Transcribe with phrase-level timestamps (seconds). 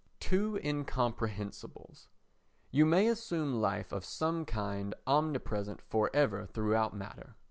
[0.19, 2.07] Two Incomprehensibles
[2.71, 7.35] You may assume life of some kind omnipresent for ever throughout matter.